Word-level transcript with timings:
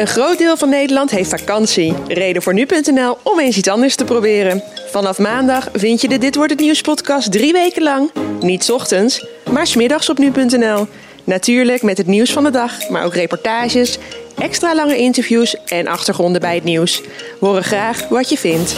Een 0.00 0.06
groot 0.06 0.38
deel 0.38 0.56
van 0.56 0.68
Nederland 0.68 1.10
heeft 1.10 1.30
vakantie. 1.30 1.94
Reden 2.08 2.42
voor 2.42 2.54
nu.nl 2.54 3.18
om 3.22 3.40
eens 3.40 3.56
iets 3.56 3.68
anders 3.68 3.96
te 3.96 4.04
proberen. 4.04 4.62
Vanaf 4.90 5.18
maandag 5.18 5.68
vind 5.72 6.00
je 6.00 6.08
de 6.08 6.18
Dit 6.18 6.34
Wordt 6.34 6.50
Het 6.50 6.60
Nieuws 6.60 6.80
podcast 6.80 7.32
drie 7.32 7.52
weken 7.52 7.82
lang. 7.82 8.10
Niet 8.40 8.70
ochtends, 8.70 9.26
maar 9.50 9.66
's 9.66 9.74
middags 9.74 10.10
op 10.10 10.18
nu.nl. 10.18 10.86
Natuurlijk 11.24 11.82
met 11.82 11.98
het 11.98 12.06
nieuws 12.06 12.32
van 12.32 12.44
de 12.44 12.50
dag, 12.50 12.88
maar 12.88 13.04
ook 13.04 13.14
reportages, 13.14 13.98
extra 14.38 14.74
lange 14.74 14.96
interviews 14.96 15.64
en 15.64 15.86
achtergronden 15.86 16.40
bij 16.40 16.54
het 16.54 16.64
nieuws. 16.64 17.02
Horen 17.40 17.64
graag 17.64 18.08
wat 18.08 18.28
je 18.28 18.36
vindt. 18.36 18.76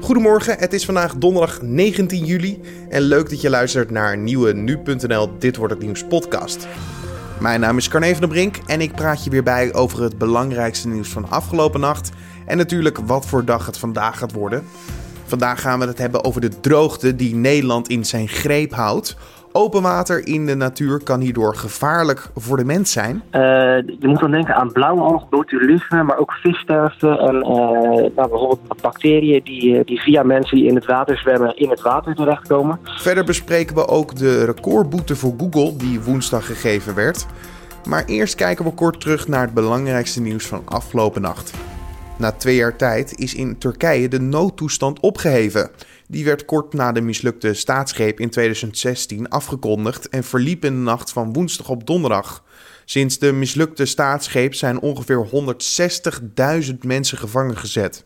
Goedemorgen, 0.00 0.58
het 0.58 0.72
is 0.72 0.84
vandaag 0.84 1.14
donderdag 1.14 1.62
19 1.62 2.24
juli 2.24 2.60
en 2.88 3.00
leuk 3.00 3.30
dat 3.30 3.40
je 3.40 3.50
luistert 3.50 3.90
naar 3.90 4.16
nieuwe 4.16 4.52
nu.nl 4.52 5.38
Dit 5.38 5.56
Wordt 5.56 5.74
Het 5.74 5.82
Nieuws 5.82 6.04
podcast. 6.04 6.66
Mijn 7.40 7.60
naam 7.60 7.76
is 7.76 7.88
Carne 7.88 8.10
van 8.10 8.20
der 8.20 8.28
Brink 8.28 8.56
en 8.66 8.80
ik 8.80 8.94
praat 8.94 9.24
je 9.24 9.30
weer 9.30 9.42
bij 9.42 9.74
over 9.74 10.02
het 10.02 10.18
belangrijkste 10.18 10.88
nieuws 10.88 11.08
van 11.08 11.30
afgelopen 11.30 11.80
nacht 11.80 12.10
en 12.46 12.56
natuurlijk 12.56 12.98
wat 12.98 13.26
voor 13.26 13.44
dag 13.44 13.66
het 13.66 13.78
vandaag 13.78 14.18
gaat 14.18 14.32
worden. 14.32 14.64
Vandaag 15.24 15.60
gaan 15.60 15.78
we 15.78 15.86
het 15.86 15.98
hebben 15.98 16.24
over 16.24 16.40
de 16.40 16.60
droogte 16.60 17.16
die 17.16 17.34
Nederland 17.34 17.88
in 17.88 18.04
zijn 18.04 18.28
greep 18.28 18.74
houdt. 18.74 19.16
Open 19.56 19.82
water 19.82 20.26
in 20.26 20.46
de 20.46 20.54
natuur 20.54 21.02
kan 21.02 21.20
hierdoor 21.20 21.56
gevaarlijk 21.56 22.30
voor 22.34 22.56
de 22.56 22.64
mens 22.64 22.92
zijn. 22.92 23.22
Uh, 23.32 23.40
je 23.76 23.96
moet 24.00 24.20
dan 24.20 24.30
denken 24.30 24.54
aan 24.54 24.72
blauwalg, 24.72 25.28
botulisme, 25.28 26.02
maar 26.02 26.18
ook 26.18 26.32
vissterfte 26.32 27.08
en 27.08 27.34
uh, 27.34 27.42
nou, 27.42 28.12
bijvoorbeeld 28.14 28.80
bacteriën 28.82 29.40
die, 29.44 29.84
die 29.84 30.00
via 30.00 30.22
mensen 30.22 30.56
die 30.56 30.66
in 30.66 30.74
het 30.74 30.84
water 30.84 31.18
zwemmen 31.18 31.56
in 31.56 31.70
het 31.70 31.80
water 31.80 32.14
terechtkomen. 32.14 32.78
Verder 32.84 33.24
bespreken 33.24 33.74
we 33.74 33.88
ook 33.88 34.16
de 34.16 34.44
recordboete 34.44 35.16
voor 35.16 35.34
Google 35.38 35.76
die 35.76 36.00
woensdag 36.00 36.46
gegeven 36.46 36.94
werd. 36.94 37.26
Maar 37.88 38.04
eerst 38.04 38.34
kijken 38.34 38.64
we 38.64 38.70
kort 38.70 39.00
terug 39.00 39.28
naar 39.28 39.42
het 39.42 39.54
belangrijkste 39.54 40.20
nieuws 40.20 40.46
van 40.46 40.62
afgelopen 40.64 41.22
nacht. 41.22 41.73
Na 42.16 42.32
twee 42.32 42.56
jaar 42.56 42.76
tijd 42.76 43.18
is 43.18 43.34
in 43.34 43.58
Turkije 43.58 44.08
de 44.08 44.20
noodtoestand 44.20 45.00
opgeheven. 45.00 45.70
Die 46.08 46.24
werd 46.24 46.44
kort 46.44 46.72
na 46.72 46.92
de 46.92 47.00
mislukte 47.00 47.54
staatsgreep 47.54 48.20
in 48.20 48.30
2016 48.30 49.28
afgekondigd 49.28 50.08
en 50.08 50.24
verliep 50.24 50.64
in 50.64 50.72
de 50.72 50.80
nacht 50.80 51.12
van 51.12 51.32
woensdag 51.32 51.68
op 51.68 51.86
donderdag. 51.86 52.44
Sinds 52.84 53.18
de 53.18 53.32
mislukte 53.32 53.84
staatsgreep 53.84 54.54
zijn 54.54 54.80
ongeveer 54.80 55.28
160.000 56.70 56.78
mensen 56.80 57.18
gevangen 57.18 57.56
gezet. 57.56 58.04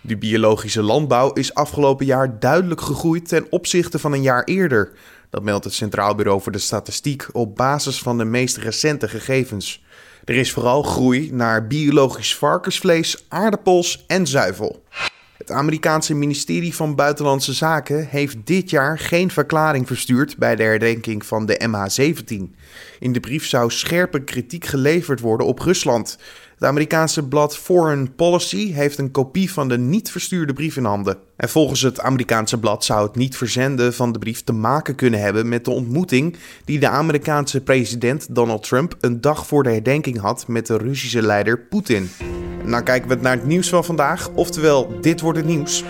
De 0.00 0.16
biologische 0.16 0.82
landbouw 0.82 1.32
is 1.32 1.54
afgelopen 1.54 2.06
jaar 2.06 2.38
duidelijk 2.38 2.80
gegroeid 2.80 3.28
ten 3.28 3.46
opzichte 3.50 3.98
van 3.98 4.12
een 4.12 4.22
jaar 4.22 4.44
eerder. 4.44 4.92
Dat 5.30 5.42
meldt 5.42 5.64
het 5.64 5.74
Centraal 5.74 6.14
Bureau 6.14 6.40
voor 6.40 6.52
de 6.52 6.58
Statistiek 6.58 7.26
op 7.32 7.56
basis 7.56 7.98
van 7.98 8.18
de 8.18 8.24
meest 8.24 8.56
recente 8.56 9.08
gegevens. 9.08 9.84
Er 10.24 10.34
is 10.34 10.52
vooral 10.52 10.82
groei 10.82 11.32
naar 11.32 11.66
biologisch 11.66 12.36
varkensvlees, 12.36 13.24
aardappels 13.28 14.04
en 14.06 14.26
zuivel. 14.26 14.84
Het 15.36 15.50
Amerikaanse 15.50 16.14
ministerie 16.14 16.74
van 16.74 16.94
Buitenlandse 16.94 17.52
Zaken 17.52 18.06
heeft 18.06 18.36
dit 18.44 18.70
jaar 18.70 18.98
geen 18.98 19.30
verklaring 19.30 19.86
verstuurd 19.86 20.36
bij 20.36 20.56
de 20.56 20.62
herdenking 20.62 21.26
van 21.26 21.46
de 21.46 21.68
MH17. 21.68 22.56
In 22.98 23.12
de 23.12 23.20
brief 23.20 23.46
zou 23.46 23.70
scherpe 23.70 24.24
kritiek 24.24 24.66
geleverd 24.66 25.20
worden 25.20 25.46
op 25.46 25.58
Rusland. 25.58 26.18
Het 26.54 26.64
Amerikaanse 26.64 27.28
blad 27.28 27.56
Foreign 27.56 28.14
Policy 28.16 28.72
heeft 28.72 28.98
een 28.98 29.10
kopie 29.10 29.52
van 29.52 29.68
de 29.68 29.78
niet 29.78 30.10
verstuurde 30.10 30.52
brief 30.52 30.76
in 30.76 30.84
handen. 30.84 31.27
En 31.38 31.48
volgens 31.48 31.82
het 31.82 32.00
Amerikaanse 32.00 32.58
blad 32.58 32.84
zou 32.84 33.06
het 33.06 33.16
niet 33.16 33.36
verzenden 33.36 33.94
van 33.94 34.12
de 34.12 34.18
brief 34.18 34.44
te 34.44 34.52
maken 34.52 34.94
kunnen 34.94 35.20
hebben 35.20 35.48
met 35.48 35.64
de 35.64 35.70
ontmoeting 35.70 36.36
die 36.64 36.78
de 36.78 36.88
Amerikaanse 36.88 37.60
president 37.60 38.34
Donald 38.34 38.62
Trump 38.62 38.96
een 39.00 39.20
dag 39.20 39.46
voor 39.46 39.62
de 39.62 39.70
herdenking 39.70 40.20
had 40.20 40.48
met 40.48 40.66
de 40.66 40.76
Russische 40.76 41.22
leider 41.22 41.58
Poetin. 41.58 42.10
Nou 42.64 42.82
kijken 42.82 43.08
we 43.08 43.14
naar 43.20 43.36
het 43.36 43.46
nieuws 43.46 43.68
van 43.68 43.84
vandaag, 43.84 44.30
oftewel 44.34 45.00
dit 45.00 45.20
wordt 45.20 45.38
het 45.38 45.46
nieuws. 45.46 45.84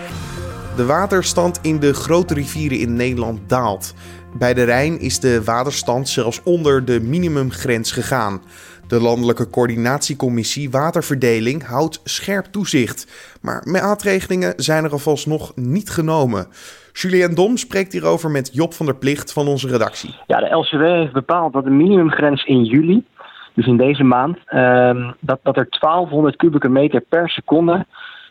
De 0.75 0.85
waterstand 0.85 1.59
in 1.61 1.79
de 1.79 1.93
grote 1.93 2.33
rivieren 2.33 2.79
in 2.79 2.93
Nederland 2.95 3.39
daalt. 3.47 3.93
Bij 4.37 4.53
de 4.53 4.63
Rijn 4.63 4.99
is 4.99 5.19
de 5.19 5.43
waterstand 5.43 6.09
zelfs 6.09 6.41
onder 6.43 6.85
de 6.85 6.99
minimumgrens 6.99 7.91
gegaan. 7.91 8.41
De 8.89 9.01
Landelijke 9.01 9.49
Coördinatiecommissie 9.49 10.69
Waterverdeling 10.71 11.65
houdt 11.65 12.01
scherp 12.03 12.45
toezicht. 12.45 12.99
Maar 13.41 13.61
maatregelingen 13.63 14.53
zijn 14.55 14.83
er 14.83 14.91
alvast 14.91 15.27
nog 15.27 15.51
niet 15.55 15.89
genomen. 15.89 16.47
Julien 16.93 17.35
Dom 17.35 17.57
spreekt 17.57 17.93
hierover 17.93 18.29
met 18.29 18.49
Job 18.53 18.73
van 18.73 18.85
der 18.85 18.95
Plicht 18.95 19.33
van 19.33 19.47
onze 19.47 19.67
redactie. 19.67 20.15
Ja, 20.27 20.39
de 20.39 20.55
LCW 20.55 20.81
heeft 20.81 21.13
bepaald 21.13 21.53
dat 21.53 21.63
de 21.63 21.69
minimumgrens 21.69 22.43
in 22.45 22.63
juli 22.63 23.05
dus 23.53 23.67
in 23.67 23.77
deze 23.77 24.03
maand, 24.03 24.37
uh, 24.49 25.09
dat, 25.19 25.39
dat 25.43 25.57
er 25.57 25.67
1200 25.79 26.35
kubieke 26.35 26.69
meter 26.69 27.01
per 27.01 27.29
seconde 27.29 27.85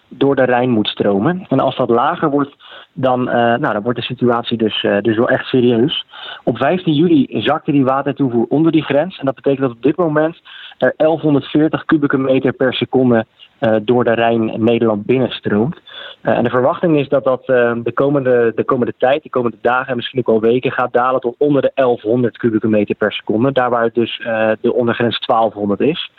door 0.08 0.36
de 0.36 0.44
Rijn 0.44 0.70
moet 0.70 0.88
stromen. 0.88 1.46
En 1.48 1.60
als 1.60 1.76
dat 1.76 1.88
lager 1.88 2.30
wordt, 2.30 2.54
dan, 3.00 3.28
uh, 3.28 3.34
nou, 3.34 3.72
dan 3.72 3.82
wordt 3.82 3.98
de 3.98 4.04
situatie 4.04 4.58
dus, 4.58 4.82
uh, 4.82 5.00
dus 5.00 5.16
wel 5.16 5.28
echt 5.28 5.46
serieus. 5.46 6.06
Op 6.44 6.56
15 6.56 6.94
juli 6.94 7.26
zakte 7.30 7.72
die 7.72 7.84
watertoevoer 7.84 8.46
onder 8.48 8.72
die 8.72 8.82
grens. 8.82 9.18
En 9.18 9.24
dat 9.24 9.34
betekent 9.34 9.60
dat 9.60 9.76
op 9.76 9.82
dit 9.82 9.96
moment 9.96 10.40
er 10.78 10.94
1140 10.96 11.84
kubieke 11.84 12.18
meter 12.18 12.52
per 12.52 12.74
seconde 12.74 13.26
uh, 13.60 13.76
door 13.82 14.04
de 14.04 14.12
Rijn 14.12 14.64
Nederland 14.64 15.06
binnenstroomt. 15.06 15.80
En 16.22 16.44
de 16.44 16.50
verwachting 16.50 16.98
is 16.98 17.08
dat 17.08 17.24
dat 17.24 17.46
de, 17.46 17.90
komende, 17.94 18.52
de 18.54 18.64
komende 18.64 18.94
tijd, 18.98 19.22
de 19.22 19.30
komende 19.30 19.56
dagen 19.60 19.88
en 19.88 19.96
misschien 19.96 20.18
ook 20.18 20.26
wel 20.26 20.50
weken 20.50 20.72
gaat 20.72 20.92
dalen 20.92 21.20
tot 21.20 21.34
onder 21.38 21.62
de 21.62 21.72
1100 21.74 22.36
kubieke 22.36 22.68
meter 22.68 22.94
per 22.94 23.12
seconde. 23.12 23.52
Daar 23.52 23.70
waar 23.70 23.84
het 23.84 23.94
dus 23.94 24.16
de 24.60 24.74
ondergrens 24.74 25.26
1200 25.26 25.80
is. 25.80 26.10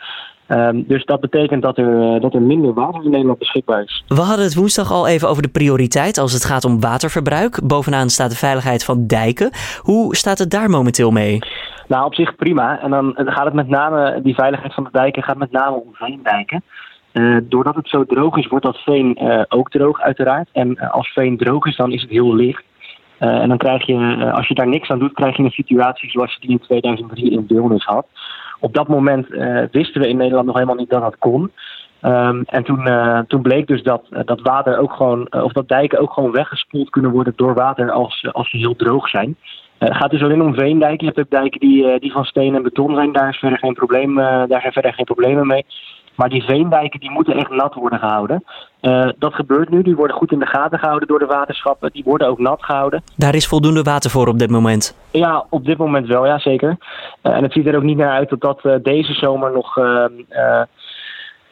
Um, 0.52 0.84
dus 0.86 1.04
dat 1.04 1.20
betekent 1.20 1.62
dat 1.62 1.78
er, 1.78 2.20
dat 2.20 2.34
er 2.34 2.42
minder 2.42 2.74
water 2.74 3.04
in 3.04 3.10
Nederland 3.10 3.38
beschikbaar 3.38 3.82
is. 3.82 4.04
We 4.06 4.20
hadden 4.20 4.44
het 4.44 4.54
woensdag 4.54 4.92
al 4.92 5.08
even 5.08 5.28
over 5.28 5.42
de 5.42 5.48
prioriteit 5.48 6.18
als 6.18 6.32
het 6.32 6.44
gaat 6.44 6.64
om 6.64 6.80
waterverbruik. 6.80 7.60
Bovenaan 7.64 8.08
staat 8.08 8.30
de 8.30 8.36
veiligheid 8.36 8.84
van 8.84 9.06
dijken. 9.06 9.50
Hoe 9.80 10.16
staat 10.16 10.38
het 10.38 10.50
daar 10.50 10.70
momenteel 10.70 11.10
mee? 11.10 11.38
Nou, 11.88 12.04
op 12.04 12.14
zich 12.14 12.36
prima. 12.36 12.80
En 12.80 12.90
dan 12.90 13.12
gaat 13.16 13.44
het 13.44 13.54
met 13.54 13.68
name, 13.68 14.20
die 14.22 14.34
veiligheid 14.34 14.74
van 14.74 14.84
de 14.84 14.90
dijken 14.92 15.22
gaat 15.22 15.36
met 15.36 15.52
name 15.52 15.76
om 15.76 15.94
veendijken. 15.94 16.62
Uh, 17.12 17.36
doordat 17.42 17.74
het 17.74 17.88
zo 17.88 18.04
droog 18.04 18.36
is, 18.36 18.46
wordt 18.46 18.64
dat 18.64 18.76
veen 18.76 19.18
uh, 19.22 19.42
ook 19.48 19.70
droog 19.70 20.00
uiteraard. 20.00 20.48
En 20.52 20.68
uh, 20.70 20.90
als 20.90 21.08
veen 21.08 21.36
droog 21.36 21.66
is, 21.66 21.76
dan 21.76 21.92
is 21.92 22.02
het 22.02 22.10
heel 22.10 22.34
licht. 22.34 22.62
en 23.18 23.48
dan 23.48 23.58
krijg 23.58 23.86
je, 23.86 24.30
als 24.32 24.48
je 24.48 24.54
daar 24.54 24.68
niks 24.68 24.88
aan 24.88 24.98
doet, 24.98 25.12
krijg 25.12 25.36
je 25.36 25.42
een 25.42 25.50
situatie 25.50 26.10
zoals 26.10 26.32
je 26.32 26.40
die 26.40 26.50
in 26.50 26.60
2003 26.60 27.30
in 27.30 27.46
Deelnis 27.46 27.84
had. 27.84 28.06
Op 28.60 28.74
dat 28.74 28.88
moment 28.88 29.28
wisten 29.70 30.00
we 30.00 30.08
in 30.08 30.16
Nederland 30.16 30.46
nog 30.46 30.54
helemaal 30.54 30.76
niet 30.76 30.90
dat 30.90 31.02
dat 31.02 31.18
kon. 31.18 31.50
Um, 32.02 32.42
en 32.46 32.64
toen, 32.64 32.88
toen 33.26 33.42
bleek 33.42 33.66
dus 33.66 33.82
dat, 33.82 34.02
dat 34.24 34.40
water 34.40 34.78
ook 34.78 34.92
gewoon, 34.92 35.32
of 35.32 35.52
dat 35.52 35.68
dijken 35.68 35.98
ook 35.98 36.12
gewoon 36.12 36.32
weggespoeld 36.32 36.90
kunnen 36.90 37.10
worden 37.10 37.32
door 37.36 37.54
water 37.54 37.90
als, 37.90 38.28
als 38.32 38.50
ze 38.50 38.56
heel 38.56 38.76
droog 38.76 39.08
zijn. 39.08 39.36
Het 39.78 39.96
gaat 39.96 40.10
dus 40.10 40.22
alleen 40.22 40.42
om 40.42 40.54
veendijken. 40.54 41.06
Je 41.06 41.12
hebt 41.14 41.18
ook 41.18 41.40
dijken 41.40 41.60
die, 41.60 41.98
die 41.98 42.12
van 42.12 42.24
steen 42.24 42.54
en 42.54 42.62
beton 42.62 42.94
zijn. 42.94 43.12
Daar, 43.12 43.28
is 43.28 43.38
verder 43.38 43.58
geen 43.58 43.74
probleem, 43.74 44.14
daar 44.14 44.60
zijn 44.60 44.72
verder 44.72 44.92
geen 44.92 45.04
problemen 45.04 45.46
mee. 45.46 45.64
Maar 46.14 46.28
die 46.28 46.42
veendijken 46.42 47.00
die 47.00 47.10
moeten 47.10 47.36
echt 47.36 47.50
nat 47.50 47.74
worden 47.74 47.98
gehouden. 47.98 48.44
Uh, 48.82 49.08
dat 49.18 49.34
gebeurt 49.34 49.70
nu. 49.70 49.82
Die 49.82 49.96
worden 49.96 50.16
goed 50.16 50.32
in 50.32 50.38
de 50.38 50.46
gaten 50.46 50.78
gehouden 50.78 51.08
door 51.08 51.18
de 51.18 51.26
waterschappen. 51.26 51.90
Die 51.92 52.04
worden 52.04 52.28
ook 52.28 52.38
nat 52.38 52.64
gehouden. 52.64 53.02
Daar 53.16 53.34
is 53.34 53.46
voldoende 53.46 53.82
water 53.82 54.10
voor 54.10 54.28
op 54.28 54.38
dit 54.38 54.50
moment? 54.50 54.96
Ja, 55.10 55.44
op 55.50 55.64
dit 55.64 55.78
moment 55.78 56.06
wel, 56.06 56.26
ja 56.26 56.38
zeker. 56.38 56.76
Uh, 57.22 57.36
en 57.36 57.42
het 57.42 57.52
ziet 57.52 57.66
er 57.66 57.76
ook 57.76 57.82
niet 57.82 57.96
naar 57.96 58.12
uit 58.12 58.28
dat 58.28 58.40
dat 58.40 58.60
uh, 58.64 58.74
deze 58.82 59.12
zomer 59.12 59.52
nog 59.52 59.78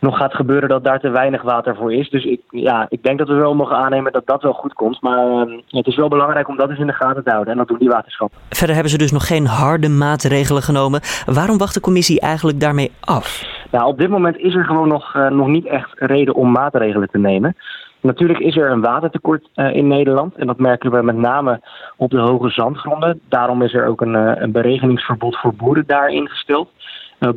nog 0.01 0.17
gaat 0.17 0.35
gebeuren 0.35 0.69
dat 0.69 0.85
daar 0.85 1.01
te 1.01 1.09
weinig 1.09 1.43
water 1.43 1.77
voor 1.77 1.93
is. 1.93 2.11
Dus 2.11 2.25
ik, 2.25 2.41
ja, 2.51 2.87
ik 2.89 3.03
denk 3.03 3.19
dat 3.19 3.29
we 3.29 3.35
wel 3.35 3.55
mogen 3.55 3.77
aannemen 3.77 4.13
dat 4.13 4.27
dat 4.27 4.43
wel 4.43 4.53
goed 4.53 4.73
komt. 4.73 5.01
Maar 5.01 5.27
uh, 5.27 5.59
het 5.69 5.87
is 5.87 5.97
wel 5.97 6.09
belangrijk 6.09 6.49
om 6.49 6.57
dat 6.57 6.71
eens 6.71 6.79
in 6.79 6.87
de 6.87 6.93
gaten 6.93 7.25
te 7.25 7.31
houden. 7.31 7.53
En 7.53 7.59
dat 7.59 7.69
doen 7.69 7.79
die 7.79 7.89
waterschappen. 7.89 8.39
Verder 8.49 8.75
hebben 8.75 8.93
ze 8.93 8.99
dus 8.99 9.13
nog 9.13 9.27
geen 9.27 9.47
harde 9.47 9.89
maatregelen 9.89 10.63
genomen. 10.63 11.01
Waarom 11.27 11.59
wacht 11.59 11.75
de 11.75 11.81
commissie 11.81 12.21
eigenlijk 12.21 12.61
daarmee 12.61 12.93
af? 13.01 13.43
Nou, 13.71 13.87
op 13.87 13.99
dit 13.99 14.09
moment 14.09 14.39
is 14.39 14.55
er 14.55 14.65
gewoon 14.65 14.89
nog, 14.89 15.15
uh, 15.15 15.31
nog 15.31 15.47
niet 15.47 15.66
echt 15.66 15.91
reden 15.95 16.34
om 16.34 16.51
maatregelen 16.51 17.10
te 17.10 17.19
nemen. 17.19 17.57
Natuurlijk 18.01 18.39
is 18.39 18.57
er 18.57 18.71
een 18.71 18.81
watertekort 18.81 19.48
uh, 19.54 19.75
in 19.75 19.87
Nederland. 19.87 20.34
En 20.34 20.47
dat 20.47 20.59
merken 20.59 20.91
we 20.91 21.03
met 21.03 21.16
name 21.16 21.60
op 21.97 22.10
de 22.10 22.19
hoge 22.19 22.51
zandgronden. 22.51 23.21
Daarom 23.28 23.63
is 23.63 23.75
er 23.75 23.87
ook 23.87 24.01
een, 24.01 24.15
uh, 24.15 24.33
een 24.34 24.53
beregeningsverbod 24.53 25.37
voor 25.37 25.54
boeren 25.54 25.84
daar 25.87 26.09
ingesteld. 26.09 26.71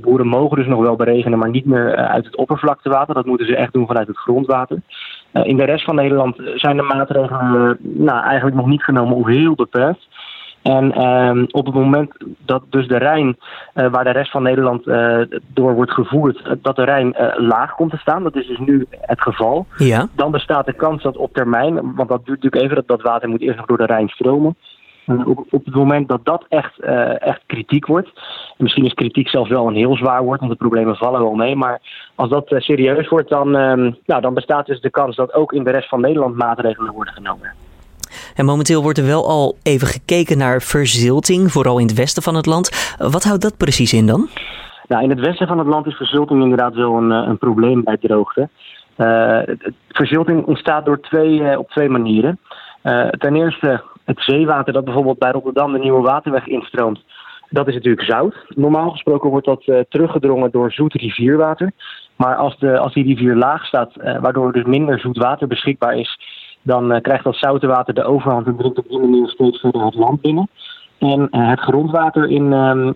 Boeren 0.02 0.28
mogen 0.28 0.58
dus 0.58 0.68
nog 0.68 0.82
wel 0.82 0.96
beregenen, 0.96 1.40
maar 1.40 1.50
niet 1.50 1.66
meer 1.66 1.96
uit 1.96 2.26
het 2.26 2.36
oppervlaktewater. 2.36 3.14
Dat 3.14 3.26
moeten 3.26 3.48
ze 3.48 3.56
echt 3.56 3.74
doen 3.74 3.88
vanuit 3.88 4.08
het 4.08 4.18
grondwater. 4.18 4.82
In 5.32 5.58
de 5.58 5.64
rest 5.64 5.84
van 5.84 5.96
Nederland 5.96 6.36
zijn 6.56 6.78
de 6.78 6.82
maatregelen 6.82 7.78
nou, 7.82 8.24
eigenlijk 8.24 8.56
nog 8.56 8.68
niet 8.68 8.84
genomen 8.84 9.16
of 9.16 9.28
heel 9.28 9.56
beperkt. 9.56 10.08
En 10.62 11.02
um, 11.02 11.48
op 11.52 11.66
het 11.66 11.76
moment 11.76 12.12
dat 12.46 12.64
dus 12.70 12.88
de 12.88 12.98
Rijn, 12.98 13.38
waar 13.74 14.04
de 14.04 14.12
rest 14.12 14.32
van 14.32 14.44
Nederland 14.44 14.84
door 15.54 15.74
wordt 15.74 15.92
gevoerd, 15.92 16.58
dat 16.62 16.76
de 16.76 16.84
Rijn 16.84 17.16
laag 17.38 17.76
komt 17.76 17.92
te 17.92 17.98
staan, 17.98 18.24
dat 18.24 18.36
is 18.36 18.48
dus 18.48 18.60
nu 18.60 18.88
het 18.92 19.22
geval. 19.22 19.66
Ja. 19.78 20.08
Dan 20.16 20.32
bestaat 20.32 20.66
de 20.66 20.74
kans 20.74 21.04
dat 21.04 21.18
op 21.18 21.34
termijn, 21.34 21.74
want 21.96 22.10
dat 22.10 22.26
duurt 22.26 22.44
natuurlijk 22.44 22.64
even, 22.64 22.76
dat, 22.76 22.88
dat 22.88 23.02
water 23.02 23.30
moet 23.30 23.42
eerst 23.42 23.58
nog 23.58 23.66
door 23.66 23.78
de 23.78 23.86
Rijn 23.86 24.10
stromen 24.10 24.56
op, 25.06 25.46
op 25.50 25.66
het 25.66 25.76
moment 25.76 26.08
dat 26.08 26.26
dat 26.26 26.46
echt, 26.50 26.80
echt 27.20 27.42
kritiek 27.46 27.86
wordt, 27.86 28.12
misschien 28.58 28.86
is 28.86 28.94
kritiek 28.94 29.30
zelfs 29.30 29.50
wel 29.50 29.68
een 29.68 29.76
heel 29.76 29.96
zwaar 29.96 30.24
woord, 30.24 30.40
want 30.40 30.52
de 30.52 30.58
problemen 30.58 30.96
vallen 30.96 31.22
wel 31.22 31.34
mee, 31.34 31.56
maar 31.56 31.82
als 32.16 32.30
dat 32.30 32.46
serieus 32.48 33.08
wordt, 33.08 33.30
dan, 33.30 33.56
ehm, 33.56 33.92
nou, 34.06 34.22
dan 34.22 34.34
bestaat 34.34 34.66
dus 34.66 34.82
de 34.82 34.90
kans 34.90 35.16
dat 35.16 35.34
ook 35.34 35.54
in 35.54 35.64
de 35.64 35.72
rest 35.72 35.90
van 35.90 36.02
Nederland 36.02 36.36
maatregelen 36.36 36.94
worden 36.94 37.14
genomen. 37.14 37.54
En 38.36 38.46
momenteel 38.46 38.82
wordt 38.82 38.98
er 38.98 39.06
wel 39.06 39.28
al 39.28 39.58
even 39.64 39.88
gekeken 39.88 40.38
naar 40.38 40.62
verzilting, 40.62 41.52
vooral 41.52 41.80
in 41.80 41.88
het 41.88 41.98
westen 41.98 42.24
van 42.24 42.36
het 42.36 42.46
land. 42.46 42.96
Wat 42.98 43.24
houdt 43.24 43.42
dat 43.42 43.58
precies 43.58 43.94
in 43.94 44.08
dan? 44.08 44.28
Nou, 44.88 45.04
in 45.04 45.10
het 45.10 45.20
westen 45.20 45.48
van 45.48 45.58
het 45.58 45.68
land 45.68 45.86
is 45.86 45.96
verzilting 45.96 46.42
inderdaad 46.42 46.74
wel 46.74 46.98
een, 46.98 47.10
een 47.10 47.38
probleem 47.38 47.84
bij 47.84 47.98
droogte. 47.98 48.50
Uh, 48.98 49.40
verzilting 49.90 50.46
ontstaat 50.46 50.86
door 50.86 51.00
twee, 51.02 51.60
op 51.60 51.70
twee 51.70 51.90
manieren. 51.90 52.40
Ten 53.18 53.36
eerste 53.36 53.84
het 54.06 54.22
zeewater 54.22 54.74
dat 54.74 54.84
bijvoorbeeld 54.84 55.20
bij 55.20 55.32
Rotterdam 55.32 55.72
de 55.72 55.80
nieuwe 55.80 56.02
waterweg 56.02 56.48
instroomt. 56.48 57.04
Dat 57.50 57.68
is 57.68 57.74
natuurlijk 57.74 58.08
zout. 58.08 58.36
Normaal 58.48 58.90
gesproken 58.90 59.30
wordt 59.30 59.46
dat 59.46 59.64
teruggedrongen 59.90 60.52
door 60.52 60.72
zoet 60.72 60.94
rivierwater. 60.94 61.72
Maar 62.16 62.36
als, 62.36 62.58
de, 62.60 62.78
als 62.78 62.94
die 62.94 63.06
rivier 63.06 63.36
laag 63.36 63.66
staat, 63.66 63.92
waardoor 63.96 64.48
er 64.48 64.54
dus 64.54 64.66
minder 64.66 65.00
zoet 65.00 65.18
water 65.18 65.48
beschikbaar 65.48 65.98
is, 65.98 66.20
dan 66.62 67.02
krijgt 67.02 67.24
dat 67.24 67.36
zoute 67.36 67.68
water 67.68 67.94
de 67.94 68.04
overhand 68.04 68.48
en 68.48 68.58
drukt 68.58 68.78
op 68.78 68.90
die 68.90 69.00
manier 69.00 69.28
steeds 69.28 69.60
verder 69.60 69.86
het 69.86 69.96
land 69.96 70.22
binnen. 70.22 70.50
En 71.00 71.28
het 71.32 71.60
grondwater 71.60 72.30
in, 72.30 72.54
ehm, 72.54 72.92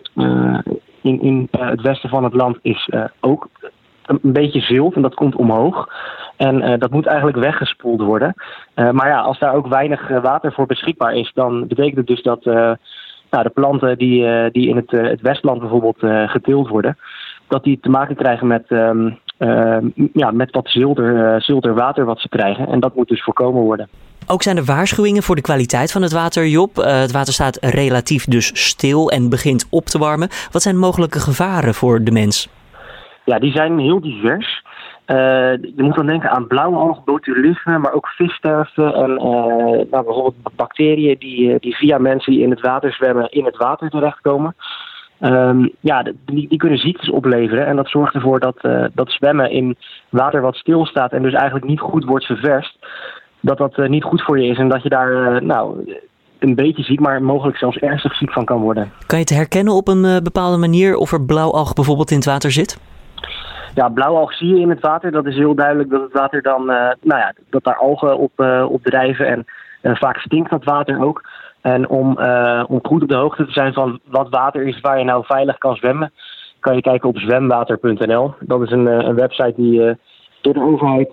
in, 1.02 1.22
in 1.22 1.48
het 1.52 1.82
westen 1.82 2.10
van 2.10 2.24
het 2.24 2.34
land 2.34 2.58
is 2.62 2.90
ook 3.20 3.48
een 4.06 4.20
beetje 4.22 4.62
zilt 4.62 4.96
en 4.96 5.02
dat 5.02 5.14
komt 5.14 5.36
omhoog. 5.36 5.90
En 6.38 6.80
dat 6.80 6.92
moet 6.92 7.06
eigenlijk 7.06 7.38
weggespoeld 7.38 8.02
worden. 8.02 8.34
Maar 8.76 9.08
ja, 9.08 9.20
als 9.20 9.40
daar 9.40 9.54
ook 9.54 9.68
weinig 9.68 10.08
water 10.08 10.54
voor 10.54 10.66
beschikbaar 10.66 11.14
is, 11.14 11.32
dan 11.34 11.68
betekent 11.68 11.98
het 11.98 12.08
dus 12.08 12.22
dat 12.22 12.46
nou, 13.30 13.44
de 13.44 13.52
planten 13.54 13.98
die, 13.98 14.52
die 14.52 14.70
in 14.70 14.76
het, 14.76 14.92
het 14.92 15.22
Westland 15.22 15.60
bijvoorbeeld 15.60 16.30
geteeld 16.30 16.68
worden, 16.68 16.98
dat 17.48 17.64
die 17.64 17.80
te 17.82 17.90
maken 17.90 18.16
krijgen 18.16 18.48
met, 18.48 18.68
ehm, 19.38 19.88
ja, 20.14 20.32
met 20.32 20.52
wat 20.52 20.70
zilter, 20.70 21.42
zilter 21.42 21.74
water 21.74 22.06
wat 22.06 22.20
ze 22.20 22.30
krijgen. 22.30 22.68
En 22.68 22.80
dat 22.80 22.96
moet 22.96 23.08
dus 23.08 23.24
voorkomen 23.24 23.62
worden. 23.62 23.90
Ook 24.28 24.44
zijn 24.44 24.58
er 24.58 24.64
waarschuwingen 24.64 25.24
voor 25.24 25.36
de 25.36 25.42
kwaliteit 25.42 25.92
van 25.92 26.02
het 26.02 26.12
water, 26.12 26.48
Job. 26.48 26.76
het 26.76 27.12
water 27.12 27.34
staat 27.34 27.58
relatief 27.62 28.26
dus 28.26 28.68
stil 28.70 29.12
en 29.12 29.30
begint 29.30 29.68
op 29.70 29.86
te 29.86 29.98
warmen. 29.98 30.30
Wat 30.52 30.62
zijn 30.62 30.78
mogelijke 30.78 31.20
gevaren 31.20 31.74
voor 31.74 32.04
de 32.04 32.12
mens? 32.12 32.50
Ja, 33.26 33.40
die 33.40 33.52
zijn 33.52 33.80
heel 33.80 34.02
divers. 34.02 34.64
Uh, 35.08 35.52
je 35.52 35.84
moet 35.84 35.96
dan 35.96 36.06
denken 36.06 36.30
aan 36.30 36.48
blauwalg, 36.48 37.04
botulisme, 37.04 37.78
maar 37.78 37.94
ook 37.94 38.08
vissterfte 38.08 38.94
en 38.94 39.10
uh, 39.12 39.18
nou, 39.92 40.04
bijvoorbeeld 40.04 40.56
bacteriën 40.56 41.16
die, 41.20 41.54
eh, 41.54 41.60
die 41.60 41.76
via 41.76 41.98
mensen 41.98 42.32
die 42.32 42.42
in 42.42 42.50
het 42.50 42.62
water 42.62 42.94
zwemmen 42.94 43.30
in 43.30 43.46
het 43.46 43.58
water 43.58 43.90
terechtkomen. 43.90 44.56
Um, 45.20 45.72
ja, 45.80 46.04
die, 46.04 46.48
die, 46.48 46.58
kunnen 46.58 46.78
ziektes 46.78 47.10
opleveren 47.10 47.66
en 47.66 47.76
dat 47.76 47.90
zorgt 47.90 48.14
ervoor 48.14 48.40
dat, 48.40 48.58
uh, 48.62 48.86
dat 48.94 49.12
zwemmen 49.12 49.52
in 49.52 49.78
water 50.10 50.42
wat 50.42 50.56
stilstaat 50.56 51.12
en 51.12 51.22
dus 51.22 51.34
eigenlijk 51.34 51.66
niet 51.66 51.80
goed 51.80 52.04
wordt 52.04 52.26
ververst, 52.26 52.78
dat 53.40 53.58
dat 53.58 53.88
niet 53.88 54.04
goed 54.04 54.22
voor 54.22 54.40
je 54.40 54.50
is 54.50 54.58
en 54.58 54.70
dat 54.70 54.84
je 54.84 54.90
daar 54.90 55.44
nou, 55.44 55.96
een 56.40 56.56
beetje 56.56 56.84
ziek, 56.84 57.00
maar 57.00 57.24
mogelijk 57.24 57.58
zelfs 57.58 57.78
ernstig 57.78 58.16
ziek 58.16 58.32
van 58.32 58.46
kan 58.46 58.62
worden. 58.62 58.92
Kan 59.06 59.18
je 59.18 59.24
het 59.24 59.36
herkennen 59.36 59.74
op 59.74 59.88
een 59.88 60.24
bepaalde 60.24 60.58
manier 60.58 60.96
of 60.96 61.12
er 61.12 61.26
blauwalg 61.26 61.74
bijvoorbeeld 61.74 62.12
in 62.12 62.18
het 62.18 62.26
water 62.26 62.52
zit? 62.52 62.80
Ja, 63.74 63.90
blauwalg 63.90 64.34
zie 64.34 64.56
je 64.56 64.62
in 64.62 64.70
het 64.70 64.82
water. 64.82 65.12
Dat 65.12 65.26
is 65.26 65.36
heel 65.36 65.56
duidelijk 65.56 65.90
dat 65.90 66.02
het 66.02 66.14
water 66.14 66.42
dan, 66.42 66.66
nou 66.66 67.20
ja, 67.20 67.34
dat 67.50 67.64
daar 67.64 67.78
algen 67.78 68.18
op, 68.18 68.40
op 68.70 68.84
drijven. 68.84 69.28
En 69.28 69.46
vaak 69.98 70.18
stinkt 70.18 70.50
dat 70.50 70.64
water 70.64 71.04
ook. 71.04 71.24
En 71.66 71.90
om, 71.90 72.20
om 72.68 72.80
goed 72.84 73.02
op 73.02 73.10
de 73.10 73.16
hoogte 73.16 73.46
te 73.46 73.52
zijn 73.52 73.74
van 73.74 74.00
wat 74.04 74.30
water 74.30 74.68
is 74.68 74.82
waar 74.82 74.98
je 74.98 75.06
nou 75.06 75.26
veilig 75.26 75.58
kan 75.58 75.76
zwemmen, 75.76 76.12
kan 76.60 76.76
je 76.76 76.82
kijken 76.82 77.10
op 77.10 77.18
zwemwater.nl. 77.18 78.34
Dat 78.40 78.62
is 78.62 78.72
een, 78.72 78.86
een 78.86 79.16
website 79.16 79.54
die 79.56 79.98
door 80.42 80.54
de 80.54 80.62
overheid 80.62 81.10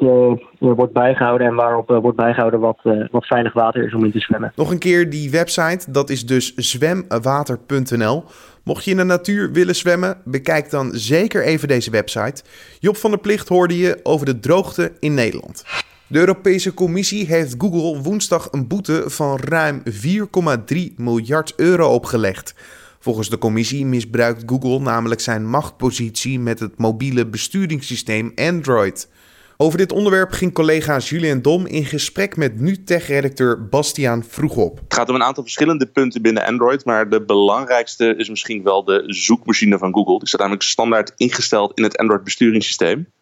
wordt 0.58 0.92
bijgehouden 0.92 1.46
en 1.46 1.54
waarop 1.54 1.88
wordt 1.88 2.16
bijgehouden 2.16 2.60
wat, 2.60 2.78
wat 3.10 3.26
veilig 3.26 3.52
water 3.52 3.84
is 3.84 3.94
om 3.94 4.04
in 4.04 4.12
te 4.12 4.20
zwemmen. 4.20 4.52
Nog 4.56 4.70
een 4.70 4.78
keer 4.78 5.10
die 5.10 5.30
website, 5.30 5.90
dat 5.90 6.10
is 6.10 6.26
dus 6.26 6.54
zwemwater.nl. 6.54 8.24
Mocht 8.64 8.84
je 8.84 8.90
in 8.90 8.96
de 8.96 9.04
natuur 9.04 9.52
willen 9.52 9.74
zwemmen, 9.74 10.16
bekijk 10.24 10.70
dan 10.70 10.90
zeker 10.92 11.44
even 11.44 11.68
deze 11.68 11.90
website. 11.90 12.42
Job 12.80 12.96
van 12.96 13.10
der 13.10 13.20
Plicht 13.20 13.48
hoorde 13.48 13.78
je 13.78 14.00
over 14.02 14.26
de 14.26 14.40
droogte 14.40 14.92
in 15.00 15.14
Nederland. 15.14 15.64
De 16.12 16.18
Europese 16.18 16.74
Commissie 16.74 17.26
heeft 17.26 17.54
Google 17.58 18.02
woensdag 18.02 18.48
een 18.50 18.66
boete 18.66 19.04
van 19.06 19.38
ruim 19.38 19.82
4,3 19.90 20.94
miljard 20.96 21.52
euro 21.56 21.88
opgelegd. 21.94 22.54
Volgens 22.98 23.28
de 23.28 23.38
commissie 23.38 23.86
misbruikt 23.86 24.42
Google 24.46 24.78
namelijk 24.78 25.20
zijn 25.20 25.46
machtpositie 25.46 26.40
met 26.40 26.60
het 26.60 26.78
mobiele 26.78 27.26
besturingssysteem 27.26 28.32
Android. 28.34 29.08
Over 29.56 29.78
dit 29.78 29.92
onderwerp 29.92 30.32
ging 30.32 30.52
collega 30.52 30.98
Julian 30.98 31.42
Dom 31.42 31.66
in 31.66 31.84
gesprek 31.84 32.36
met 32.36 32.60
nu-tech-redacteur 32.60 33.68
Bastiaan 33.68 34.24
Vroegop. 34.24 34.80
Het 34.84 34.94
gaat 34.94 35.08
om 35.08 35.14
een 35.14 35.22
aantal 35.22 35.42
verschillende 35.42 35.86
punten 35.86 36.22
binnen 36.22 36.44
Android, 36.44 36.84
maar 36.84 37.08
de 37.08 37.22
belangrijkste 37.24 38.14
is 38.16 38.28
misschien 38.28 38.62
wel 38.62 38.84
de 38.84 39.02
zoekmachine 39.06 39.78
van 39.78 39.92
Google. 39.92 40.18
Die 40.18 40.28
staat 40.28 40.40
namelijk 40.40 40.64
standaard 40.64 41.12
ingesteld 41.16 41.78
in 41.78 41.82
het 41.82 41.96
Android-besturingssysteem. 41.96 42.98
En 42.98 43.12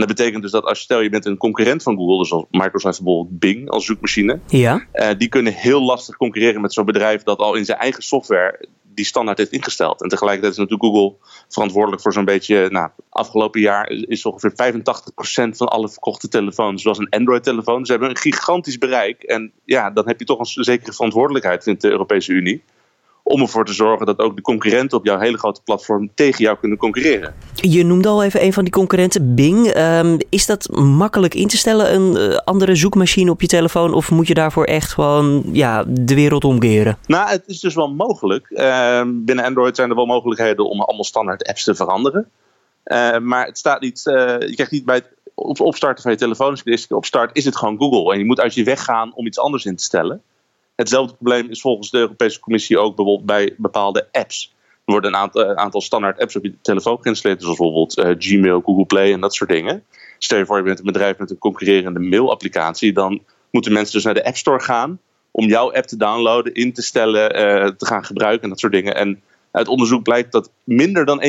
dat 0.00 0.16
betekent 0.16 0.42
dus 0.42 0.50
dat 0.50 0.64
als 0.64 0.78
je 0.78 0.84
stel 0.84 1.00
je 1.00 1.08
bent 1.08 1.26
een 1.26 1.36
concurrent 1.36 1.82
van 1.82 1.96
Google, 1.96 2.18
dus 2.18 2.32
als 2.32 2.44
Microsoft 2.50 3.02
bijvoorbeeld 3.02 3.38
Bing 3.38 3.70
als 3.70 3.84
zoekmachine, 3.84 4.40
ja. 4.46 4.86
Uh, 4.92 5.08
die 5.18 5.28
kunnen 5.28 5.52
heel 5.52 5.82
lastig 5.82 6.16
concurreren 6.16 6.60
met 6.60 6.72
zo'n 6.72 6.84
bedrijf 6.84 7.22
dat 7.22 7.38
al 7.38 7.54
in 7.54 7.64
zijn 7.64 7.78
eigen 7.78 8.02
software 8.02 8.68
die 8.94 9.04
standaard 9.04 9.38
heeft 9.38 9.52
ingesteld. 9.52 10.02
En 10.02 10.08
tegelijkertijd 10.08 10.52
is 10.52 10.58
natuurlijk 10.58 10.94
Google 10.94 11.16
verantwoordelijk 11.48 12.02
voor 12.02 12.12
zo'n 12.12 12.24
beetje, 12.24 12.68
nou, 12.70 12.90
afgelopen 13.08 13.60
jaar 13.60 13.90
is 13.90 14.24
ongeveer 14.24 14.52
85% 14.52 15.56
van 15.56 15.68
alle 15.68 15.88
verkochte 15.88 16.28
telefoons 16.28 16.82
zoals 16.82 16.98
een 16.98 17.08
Android-telefoon. 17.08 17.86
Ze 17.86 17.90
hebben 17.92 18.10
een 18.10 18.16
gigantisch 18.16 18.78
bereik. 18.78 19.22
En 19.22 19.52
ja, 19.64 19.90
dan 19.90 20.06
heb 20.06 20.18
je 20.18 20.24
toch 20.24 20.38
een 20.38 20.64
zekere 20.64 20.92
verantwoordelijkheid, 20.92 21.62
vindt 21.62 21.82
de 21.82 21.90
Europese 21.90 22.32
Unie 22.32 22.62
om 23.30 23.40
ervoor 23.40 23.64
te 23.64 23.72
zorgen 23.72 24.06
dat 24.06 24.18
ook 24.18 24.36
de 24.36 24.42
concurrenten 24.42 24.98
op 24.98 25.04
jouw 25.04 25.18
hele 25.18 25.38
grote 25.38 25.60
platform 25.62 26.10
tegen 26.14 26.44
jou 26.44 26.56
kunnen 26.58 26.78
concurreren. 26.78 27.34
Je 27.54 27.84
noemde 27.84 28.08
al 28.08 28.22
even 28.22 28.44
een 28.44 28.52
van 28.52 28.64
die 28.64 28.72
concurrenten, 28.72 29.34
Bing. 29.34 29.76
Um, 29.76 30.18
is 30.28 30.46
dat 30.46 30.70
makkelijk 30.70 31.34
in 31.34 31.48
te 31.48 31.56
stellen, 31.56 31.94
een 31.94 32.30
uh, 32.30 32.36
andere 32.36 32.74
zoekmachine 32.74 33.30
op 33.30 33.40
je 33.40 33.46
telefoon? 33.46 33.94
Of 33.94 34.10
moet 34.10 34.26
je 34.26 34.34
daarvoor 34.34 34.64
echt 34.64 34.92
gewoon 34.92 35.42
ja, 35.52 35.84
de 35.88 36.14
wereld 36.14 36.44
omkeren? 36.44 36.98
Nou, 37.06 37.30
het 37.30 37.42
is 37.46 37.60
dus 37.60 37.74
wel 37.74 37.90
mogelijk. 37.90 38.50
Uh, 38.50 39.02
binnen 39.06 39.44
Android 39.44 39.76
zijn 39.76 39.90
er 39.90 39.96
wel 39.96 40.06
mogelijkheden 40.06 40.68
om 40.68 40.80
allemaal 40.80 41.04
standaard 41.04 41.48
apps 41.48 41.64
te 41.64 41.74
veranderen. 41.74 42.28
Uh, 42.84 43.18
maar 43.18 43.46
het 43.46 43.58
staat 43.58 43.80
niet, 43.80 44.06
eh, 44.06 44.14
je 44.38 44.54
krijgt 44.54 44.72
niet 44.72 44.84
bij 44.84 44.94
het 44.94 45.60
opstarten 45.60 46.02
van 46.02 46.12
je 46.12 46.18
telefoon, 46.18 46.50
als 46.50 46.58
je 46.58 46.64
de 46.64 46.70
eerste 46.70 46.86
keer 46.86 46.96
opstart, 46.96 47.36
is 47.36 47.44
het 47.44 47.56
gewoon 47.56 47.78
Google. 47.78 48.12
En 48.12 48.18
je 48.18 48.24
moet 48.24 48.40
uit 48.40 48.54
je 48.54 48.64
weg 48.64 48.84
gaan 48.84 49.14
om 49.14 49.26
iets 49.26 49.38
anders 49.38 49.64
in 49.64 49.76
te 49.76 49.84
stellen. 49.84 50.22
Hetzelfde 50.80 51.14
probleem 51.14 51.50
is 51.50 51.60
volgens 51.60 51.90
de 51.90 51.98
Europese 51.98 52.40
Commissie 52.40 52.78
ook 52.78 52.96
bijvoorbeeld 52.96 53.26
bij 53.26 53.54
bepaalde 53.56 54.08
apps. 54.12 54.54
Er 54.84 54.92
worden 54.92 55.14
een 55.14 55.58
aantal, 55.58 55.80
standaard 55.80 56.20
apps 56.20 56.36
op 56.36 56.44
je 56.44 56.54
telefoon 56.62 56.98
geïnstalleerd, 57.00 57.42
zoals 57.42 57.58
bijvoorbeeld 57.58 57.98
uh, 57.98 58.10
Gmail, 58.18 58.60
Google 58.60 58.86
Play 58.86 59.12
en 59.12 59.20
dat 59.20 59.34
soort 59.34 59.50
dingen. 59.50 59.84
Stel 60.18 60.38
je 60.38 60.46
voor, 60.46 60.56
je 60.56 60.62
bent 60.62 60.78
een 60.78 60.84
bedrijf 60.84 61.18
met 61.18 61.30
een 61.30 61.38
concurrerende 61.38 62.00
mailapplicatie, 62.00 62.92
dan 62.92 63.22
moeten 63.50 63.72
mensen 63.72 63.94
dus 63.94 64.04
naar 64.04 64.14
de 64.14 64.24
App 64.24 64.36
Store 64.36 64.60
gaan 64.60 65.00
om 65.30 65.46
jouw 65.46 65.72
app 65.72 65.86
te 65.86 65.96
downloaden, 65.96 66.54
in 66.54 66.72
te 66.72 66.82
stellen, 66.82 67.36
uh, 67.36 67.70
te 67.70 67.86
gaan 67.86 68.04
gebruiken 68.04 68.42
en 68.42 68.48
dat 68.48 68.60
soort 68.60 68.72
dingen. 68.72 68.94
En 68.94 69.22
uit 69.50 69.68
onderzoek 69.68 70.02
blijkt 70.02 70.32
dat 70.32 70.50
minder 70.64 71.04
dan 71.04 71.22
1% 71.22 71.24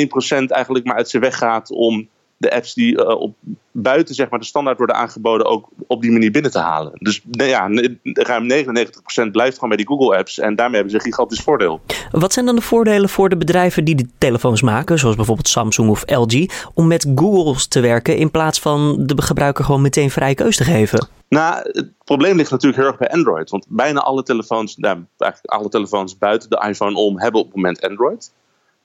eigenlijk 0.48 0.86
maar 0.86 0.96
uit 0.96 1.10
zijn 1.10 1.22
weg 1.22 1.38
gaat 1.38 1.72
om 1.72 2.10
de 2.42 2.52
apps 2.52 2.74
die 2.74 2.98
uh, 2.98 3.20
op, 3.20 3.36
buiten 3.72 4.16
zeg 4.16 4.30
maar, 4.30 4.40
de 4.40 4.46
standaard 4.46 4.78
worden 4.78 4.96
aangeboden 4.96 5.48
ook 5.48 5.70
op 5.88 6.02
die 6.02 6.12
manier 6.12 6.32
binnen 6.32 6.52
te 6.52 6.60
halen. 6.60 6.92
Dus 6.96 7.22
nou 7.32 7.50
ja, 7.50 7.68
ruim 8.04 8.50
99% 8.50 9.32
blijft 9.32 9.54
gewoon 9.54 9.70
bij 9.70 9.78
die 9.78 9.88
Google 9.88 10.18
apps 10.18 10.40
en 10.40 10.56
daarmee 10.56 10.76
hebben 10.76 10.92
ze 10.92 10.98
een 10.98 11.12
gigantisch 11.12 11.42
voordeel. 11.42 11.82
Wat 12.12 12.34
zijn 12.34 12.46
dan 12.46 12.56
de 12.56 12.62
voordelen 12.62 13.10
voor 13.10 13.30
de 13.30 13.38
bedrijven 13.38 13.84
die 13.84 13.96
de 13.96 14.08
telefoons 14.18 14.62
maken, 14.62 15.00
zoals 15.00 15.16
bijvoorbeeld 15.16 15.48
Samsung 15.48 15.90
of 15.90 16.04
LG, 16.06 16.46
om 16.74 16.88
met 16.88 17.12
Google 17.16 17.68
te 17.68 17.80
werken 17.80 18.18
in 18.18 18.32
plaats 18.32 18.60
van 18.60 18.96
de 19.06 19.22
gebruiker 19.22 19.66
gewoon 19.66 19.82
meteen 19.82 20.12
vrije 20.12 20.36
keus 20.36 20.58
te 20.58 20.64
geven? 20.64 21.08
Nou, 21.30 21.70
het 21.72 21.92
probleem 22.04 22.38
ligt 22.38 22.52
natuurlijk 22.52 22.82
heel 22.82 22.92
erg 22.92 23.00
bij 23.00 23.10
Android. 23.10 23.50
Want 23.50 23.66
bijna 23.70 24.00
alle 24.00 24.24
telefoons, 24.24 24.78
nou, 24.78 25.00
eigenlijk 25.18 25.54
alle 25.54 25.70
telefoons 25.70 26.18
buiten 26.18 26.50
de 26.50 26.66
iPhone 26.68 26.96
om, 26.96 27.20
hebben 27.20 27.40
op 27.40 27.46
het 27.46 27.56
moment 27.56 27.82
Android. 27.82 28.32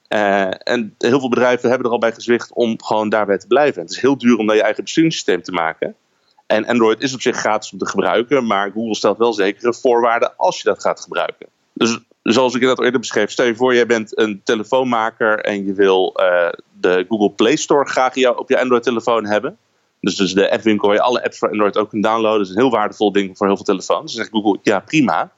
Uh, 0.08 0.68
en 0.68 0.94
heel 0.98 1.20
veel 1.20 1.28
bedrijven 1.28 1.68
hebben 1.68 1.86
er 1.86 1.92
al 1.92 1.98
bij 1.98 2.12
gezwicht 2.12 2.52
om 2.52 2.82
gewoon 2.82 3.08
daarbij 3.08 3.38
te 3.38 3.46
blijven. 3.46 3.82
Het 3.82 3.90
is 3.90 4.00
heel 4.00 4.18
duur 4.18 4.36
om 4.36 4.46
daar 4.46 4.56
je 4.56 4.62
eigen 4.62 4.82
besturingssysteem 4.82 5.42
te 5.42 5.52
maken. 5.52 5.94
En 6.46 6.66
Android 6.66 7.00
is 7.00 7.14
op 7.14 7.20
zich 7.20 7.36
gratis 7.36 7.72
om 7.72 7.78
te 7.78 7.86
gebruiken, 7.86 8.46
maar 8.46 8.70
Google 8.70 8.94
stelt 8.94 9.18
wel 9.18 9.32
zekere 9.32 9.74
voorwaarden 9.74 10.36
als 10.36 10.56
je 10.56 10.68
dat 10.68 10.80
gaat 10.80 11.00
gebruiken. 11.00 11.46
Dus 11.72 11.98
zoals 12.22 12.54
ik 12.54 12.60
dat 12.60 12.82
eerder 12.82 13.00
beschreef, 13.00 13.30
stel 13.30 13.46
je 13.46 13.56
voor, 13.56 13.74
jij 13.74 13.86
bent 13.86 14.18
een 14.18 14.40
telefoonmaker 14.44 15.40
en 15.40 15.64
je 15.64 15.72
wil 15.72 16.14
uh, 16.16 16.48
de 16.80 17.04
Google 17.08 17.30
Play 17.30 17.56
Store 17.56 17.88
graag 17.88 18.36
op 18.36 18.48
je 18.48 18.60
Android-telefoon 18.60 19.26
hebben. 19.26 19.58
Dus, 20.00 20.16
dus 20.16 20.32
de 20.32 20.50
appwinkel 20.50 20.88
waar 20.88 20.96
je 20.96 21.02
alle 21.02 21.24
apps 21.24 21.38
voor 21.38 21.50
Android 21.50 21.76
ook 21.76 21.88
kunt 21.88 22.02
downloaden, 22.02 22.40
is 22.40 22.48
een 22.48 22.60
heel 22.60 22.70
waardevol 22.70 23.12
ding 23.12 23.36
voor 23.36 23.46
heel 23.46 23.56
veel 23.56 23.64
telefoons. 23.64 24.14
Dan 24.14 24.24
zegt 24.24 24.30
Google, 24.30 24.58
ja 24.62 24.80
prima. 24.80 25.32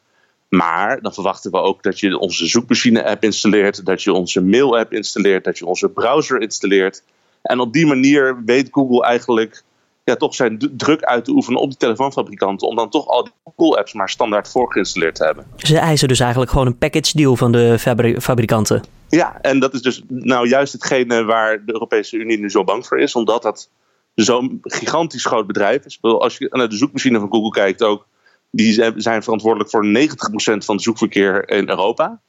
Maar 0.49 1.01
dan 1.01 1.15
verwachten 1.15 1.51
we 1.51 1.57
ook 1.57 1.83
dat 1.83 2.01
je 2.01 2.19
onze 2.19 2.47
zoekmachine-app 2.47 3.25
installeert, 3.25 3.87
dat 3.87 4.03
je 4.03 4.13
onze 4.13 4.43
mail-app 4.43 4.93
installeert, 4.93 5.45
dat 5.45 5.59
je 5.59 5.67
onze 5.67 5.89
browser 5.89 6.41
installeert. 6.41 7.03
En 7.43 7.61
op 7.61 7.73
die 7.73 7.87
manier 7.87 8.43
weet 8.45 8.69
Google 8.71 9.05
eigenlijk 9.05 9.63
ja, 10.09 10.17
toch 10.17 10.35
zijn 10.35 10.73
druk 10.77 11.03
uit 11.03 11.25
te 11.25 11.31
oefenen 11.31 11.61
op 11.61 11.71
de 11.71 11.77
telefoonfabrikanten. 11.77 12.69
Om 12.69 12.77
dan 12.77 12.91
toch 12.91 13.07
al 13.07 13.25
die 13.25 13.33
Google-apps 13.57 13.93
maar 13.93 14.09
standaard 14.09 14.49
voorgeïnstalleerd 14.49 15.15
te 15.15 15.25
hebben. 15.25 15.47
Ze 15.57 15.79
eisen 15.79 16.09
dus 16.09 16.21
eigenlijk 16.21 16.51
gewoon 16.51 16.67
een 16.67 16.79
package 16.79 17.17
deal 17.17 17.37
van 17.37 17.53
de 17.53 17.79
fabrikanten. 18.21 18.83
Ja, 19.09 19.39
en 19.41 19.59
dat 19.59 19.75
is 19.75 19.83
dus 19.83 20.03
nou 20.09 20.49
juist 20.49 20.73
hetgene 20.73 21.25
waar 21.25 21.65
de 21.65 21.73
Europese 21.73 22.17
Unie 22.17 22.39
nu 22.39 22.51
zo 22.51 22.65
bang 22.65 22.87
voor 22.87 22.99
is. 22.99 23.15
Omdat 23.15 23.43
dat 23.43 23.71
zo'n 24.15 24.59
gigantisch 24.63 25.25
groot 25.25 25.47
bedrijf 25.47 25.85
is. 25.85 25.99
Als 26.01 26.39
je 26.39 26.47
naar 26.51 26.69
de 26.69 26.77
zoekmachine 26.77 27.19
van 27.19 27.31
Google 27.31 27.51
kijkt 27.51 27.83
ook. 27.83 28.07
Die 28.51 28.73
zijn 28.97 29.23
verantwoordelijk 29.23 29.71
voor 29.71 29.87
90% 29.87 30.65
van 30.65 30.75
het 30.75 30.83
zoekverkeer 30.83 31.49
in 31.49 31.69
Europa. 31.69 32.21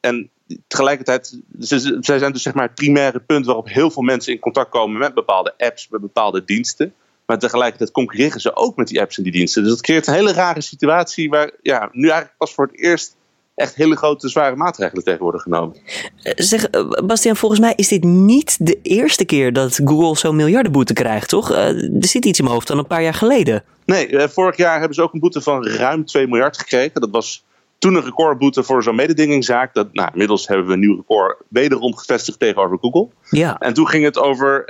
En 0.00 0.30
tegelijkertijd, 0.66 1.40
zij 1.58 2.18
zijn 2.18 2.32
dus 2.32 2.42
zeg 2.42 2.54
maar 2.54 2.64
het 2.64 2.74
primaire 2.74 3.20
punt 3.20 3.46
waarop 3.46 3.68
heel 3.68 3.90
veel 3.90 4.02
mensen 4.02 4.32
in 4.32 4.38
contact 4.38 4.70
komen 4.70 4.98
met 4.98 5.14
bepaalde 5.14 5.54
apps, 5.56 5.88
met 5.88 6.00
bepaalde 6.00 6.44
diensten. 6.44 6.94
Maar 7.26 7.38
tegelijkertijd 7.38 7.90
concurreren 7.90 8.40
ze 8.40 8.56
ook 8.56 8.76
met 8.76 8.88
die 8.88 9.00
apps 9.00 9.16
en 9.16 9.22
die 9.22 9.32
diensten. 9.32 9.62
Dus 9.62 9.70
dat 9.70 9.80
creëert 9.80 10.06
een 10.06 10.14
hele 10.14 10.32
rare 10.32 10.60
situatie 10.60 11.28
waar 11.28 11.50
ja, 11.62 11.88
nu 11.92 12.02
eigenlijk 12.02 12.38
pas 12.38 12.54
voor 12.54 12.66
het 12.66 12.80
eerst 12.80 13.16
echt 13.58 13.74
hele 13.74 13.96
grote, 13.96 14.28
zware 14.28 14.56
maatregelen 14.56 15.04
tegen 15.04 15.22
worden 15.22 15.40
genomen. 15.40 15.76
Eh, 16.22 16.32
zeg, 16.36 16.64
eh, 16.64 16.88
Bastiaan, 17.04 17.36
volgens 17.36 17.60
mij 17.60 17.72
is 17.76 17.88
dit 17.88 18.04
niet 18.04 18.66
de 18.66 18.78
eerste 18.82 19.24
keer 19.24 19.52
dat 19.52 19.80
Google 19.84 20.16
zo'n 20.16 20.36
miljardenboete 20.36 20.92
krijgt, 20.92 21.28
toch? 21.28 21.52
Eh, 21.52 21.66
er 21.66 22.06
zit 22.06 22.24
iets 22.24 22.38
in 22.38 22.44
mijn 22.44 22.56
hoofd 22.56 22.68
dan 22.68 22.78
een 22.78 22.86
paar 22.86 23.02
jaar 23.02 23.14
geleden. 23.14 23.64
Nee, 23.84 24.28
vorig 24.28 24.56
jaar 24.56 24.78
hebben 24.78 24.94
ze 24.94 25.02
ook 25.02 25.12
een 25.12 25.20
boete 25.20 25.40
van 25.40 25.66
ruim 25.66 26.04
2 26.04 26.26
miljard 26.26 26.58
gekregen. 26.58 27.00
Dat 27.00 27.10
was 27.10 27.44
toen 27.78 27.94
een 27.94 28.04
recordboete 28.04 28.62
voor 28.62 28.82
zo'n 28.82 28.94
mededingingszaak. 28.94 29.74
Dat, 29.74 29.92
nou, 29.92 30.08
inmiddels 30.12 30.48
hebben 30.48 30.66
we 30.66 30.72
een 30.72 30.80
nieuw 30.80 30.96
record 30.96 31.36
wederom 31.48 31.96
gevestigd 31.96 32.38
tegenover 32.38 32.78
Google. 32.80 33.08
Ja. 33.30 33.58
En 33.58 33.74
toen 33.74 33.88
ging 33.88 34.04
het 34.04 34.18
over 34.18 34.64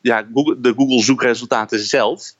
ja, 0.00 0.26
Google, 0.34 0.60
de 0.60 0.74
Google 0.76 1.02
zoekresultaten 1.02 1.78
zelf. 1.78 2.34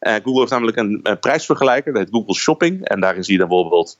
Google 0.00 0.38
heeft 0.38 0.50
namelijk 0.50 0.76
een, 0.76 1.00
een 1.02 1.18
prijsvergelijker, 1.18 1.92
dat 1.92 2.02
heet 2.02 2.12
Google 2.12 2.34
Shopping. 2.34 2.84
En 2.84 3.00
daarin 3.00 3.24
zie 3.24 3.32
je 3.32 3.38
dan 3.38 3.48
bijvoorbeeld 3.48 3.98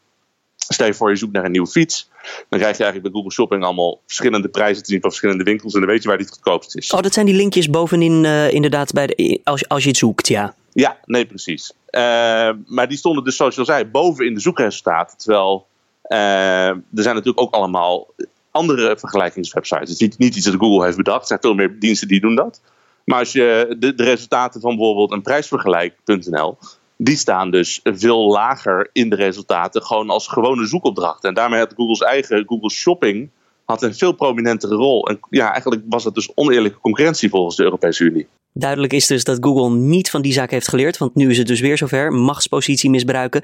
Stel 0.68 0.86
je 0.86 0.94
voor, 0.94 1.10
je 1.10 1.16
zoekt 1.16 1.32
naar 1.32 1.44
een 1.44 1.50
nieuwe 1.50 1.68
fiets. 1.68 2.10
Dan 2.48 2.58
krijg 2.58 2.76
je 2.76 2.82
eigenlijk 2.82 3.02
bij 3.02 3.12
Google 3.12 3.32
Shopping 3.32 3.64
allemaal 3.64 4.00
verschillende 4.06 4.48
prijzen 4.48 4.82
te 4.82 4.90
zien 4.90 5.00
van 5.00 5.10
verschillende 5.10 5.44
winkels. 5.44 5.74
En 5.74 5.80
dan 5.80 5.88
weet 5.88 6.02
je 6.02 6.08
waar 6.08 6.16
die 6.16 6.26
het 6.26 6.34
goedkoopst 6.34 6.76
is. 6.76 6.90
Oh, 6.90 7.00
dat 7.00 7.12
zijn 7.12 7.26
die 7.26 7.34
linkjes 7.34 7.70
bovenin 7.70 8.24
uh, 8.24 8.52
inderdaad 8.52 8.92
bij 8.92 9.06
de, 9.06 9.40
als, 9.44 9.68
als 9.68 9.82
je 9.82 9.88
het 9.88 9.98
zoekt, 9.98 10.28
ja. 10.28 10.54
Ja, 10.72 10.98
nee, 11.04 11.26
precies. 11.26 11.72
Uh, 11.90 12.00
maar 12.66 12.88
die 12.88 12.98
stonden 12.98 13.24
dus, 13.24 13.36
zoals 13.36 13.54
je 13.54 13.60
al 13.60 13.66
zei, 13.66 13.84
boven 13.84 14.26
in 14.26 14.34
de 14.34 14.40
zoekresultaten. 14.40 15.18
Terwijl 15.18 15.66
uh, 16.08 16.68
er 16.68 16.82
zijn 16.92 17.14
natuurlijk 17.14 17.40
ook 17.40 17.54
allemaal 17.54 18.14
andere 18.50 18.96
vergelijkingswebsites. 18.98 19.88
Het 19.88 19.90
is 19.90 19.98
niet, 19.98 20.18
niet 20.18 20.36
iets 20.36 20.46
dat 20.46 20.54
Google 20.54 20.84
heeft 20.84 20.96
bedacht. 20.96 21.20
Er 21.20 21.26
zijn 21.26 21.40
veel 21.40 21.54
meer 21.54 21.78
diensten 21.78 22.08
die 22.08 22.20
doen 22.20 22.34
dat. 22.34 22.60
Maar 23.04 23.18
als 23.18 23.32
je 23.32 23.76
de, 23.78 23.94
de 23.94 24.04
resultaten 24.04 24.60
van 24.60 24.76
bijvoorbeeld 24.76 25.12
een 25.12 25.22
prijsvergelijk.nl 25.22 26.58
die 26.96 27.16
staan 27.16 27.50
dus 27.50 27.80
veel 27.82 28.30
lager 28.30 28.90
in 28.92 29.10
de 29.10 29.16
resultaten, 29.16 29.82
gewoon 29.82 30.10
als 30.10 30.28
gewone 30.28 30.66
zoekopdrachten. 30.66 31.28
En 31.28 31.34
daarmee 31.34 31.58
had 31.58 31.74
Google's 31.76 32.00
eigen 32.00 32.44
Google 32.46 32.70
Shopping 32.70 33.30
had 33.64 33.82
een 33.82 33.94
veel 33.94 34.12
prominentere 34.12 34.74
rol. 34.74 35.08
En 35.08 35.18
ja, 35.30 35.52
eigenlijk 35.52 35.82
was 35.88 36.02
dat 36.02 36.14
dus 36.14 36.32
oneerlijke 36.34 36.78
concurrentie 36.78 37.28
volgens 37.28 37.56
de 37.56 37.62
Europese 37.62 38.04
Unie. 38.04 38.26
Duidelijk 38.52 38.92
is 38.92 39.06
dus 39.06 39.24
dat 39.24 39.38
Google 39.40 39.70
niet 39.70 40.10
van 40.10 40.22
die 40.22 40.32
zaak 40.32 40.50
heeft 40.50 40.68
geleerd, 40.68 40.98
want 40.98 41.14
nu 41.14 41.30
is 41.30 41.38
het 41.38 41.46
dus 41.46 41.60
weer 41.60 41.78
zover, 41.78 42.12
machtspositie 42.12 42.90
misbruiken. 42.90 43.42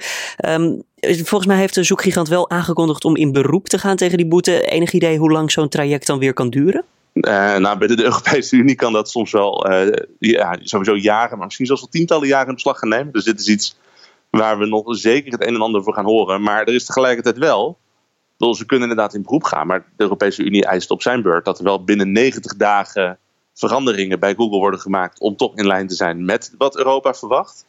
Um, 0.48 0.82
volgens 1.00 1.46
mij 1.46 1.56
heeft 1.58 1.74
de 1.74 1.82
zoekgigant 1.82 2.28
wel 2.28 2.50
aangekondigd 2.50 3.04
om 3.04 3.16
in 3.16 3.32
beroep 3.32 3.68
te 3.68 3.78
gaan 3.78 3.96
tegen 3.96 4.16
die 4.16 4.26
boete. 4.26 4.62
Enig 4.62 4.92
idee 4.92 5.18
hoe 5.18 5.30
lang 5.30 5.52
zo'n 5.52 5.68
traject 5.68 6.06
dan 6.06 6.18
weer 6.18 6.32
kan 6.32 6.50
duren? 6.50 6.84
Uh, 7.12 7.56
nou, 7.56 7.78
bij 7.78 7.88
de, 7.88 8.02
Europese 8.02 8.56
Unie 8.56 8.74
kan 8.74 8.92
dat 8.92 9.10
soms 9.10 9.32
wel 9.32 9.70
uh, 9.70 9.96
ja, 10.18 10.56
sowieso 10.60 10.96
jaren, 10.96 11.36
maar 11.36 11.46
misschien 11.46 11.66
zelfs 11.66 11.80
wel 11.80 11.90
tientallen 11.90 12.28
jaren 12.28 12.48
in 12.48 12.54
beslag 12.54 12.78
gaan 12.78 12.88
nemen. 12.88 13.12
Dus 13.12 13.24
dit 13.24 13.40
is 13.40 13.48
iets 13.48 13.78
waar 14.30 14.58
we 14.58 14.66
nog 14.66 14.96
zeker 14.96 15.32
het 15.32 15.46
een 15.46 15.54
en 15.54 15.60
ander 15.60 15.82
voor 15.82 15.94
gaan 15.94 16.04
horen. 16.04 16.42
Maar 16.42 16.64
er 16.64 16.74
is 16.74 16.84
tegelijkertijd 16.84 17.38
wel, 17.38 17.78
ze 18.36 18.66
kunnen 18.66 18.88
inderdaad 18.88 19.14
in 19.14 19.22
beroep 19.22 19.44
gaan, 19.44 19.66
maar 19.66 19.78
de 19.78 20.02
Europese 20.02 20.42
Unie 20.42 20.64
eist 20.64 20.90
op 20.90 21.02
zijn 21.02 21.22
beurt 21.22 21.44
dat 21.44 21.58
er 21.58 21.64
wel 21.64 21.84
binnen 21.84 22.12
90 22.12 22.56
dagen 22.56 23.18
veranderingen 23.54 24.20
bij 24.20 24.34
Google 24.34 24.58
worden 24.58 24.80
gemaakt 24.80 25.20
om 25.20 25.36
toch 25.36 25.56
in 25.56 25.66
lijn 25.66 25.86
te 25.86 25.94
zijn 25.94 26.24
met 26.24 26.54
wat 26.58 26.76
Europa 26.76 27.14
verwacht. 27.14 27.66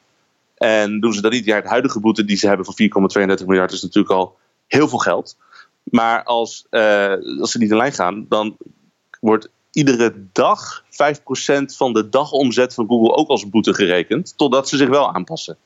En 0.56 1.00
doen 1.00 1.14
ze 1.14 1.22
dat 1.22 1.32
niet, 1.32 1.46
ja, 1.46 1.56
het 1.56 1.66
huidige 1.66 2.00
boete 2.00 2.26
die 2.26 2.38
ze 2.38 2.48
hebben 2.48 2.66
van 2.66 2.76
4,32 3.40 3.46
miljard 3.46 3.72
is 3.72 3.82
natuurlijk 3.82 4.14
al 4.14 4.38
heel 4.68 4.88
veel 4.88 4.98
geld. 4.98 5.38
Maar 5.84 6.24
als, 6.24 6.66
uh, 6.72 7.40
als 7.40 7.52
ze 7.52 7.58
niet 7.58 7.72
in 7.72 7.78
lijn 7.78 7.94
gaan, 7.94 8.26
dan 8.30 8.58
wordt 9.22 9.50
iedere 9.72 10.14
dag 10.32 10.84
5% 10.84 10.86
van 11.66 11.94
de 11.94 12.10
dagomzet 12.10 12.74
van 12.74 12.88
Google 12.88 13.16
ook 13.16 13.30
als 13.30 13.50
boete 13.50 13.74
gerekend, 13.74 14.34
totdat 14.38 14.70
ze 14.70 14.78
zich 14.78 14.90
wel 14.90 15.14
aanpassen. 15.14 15.58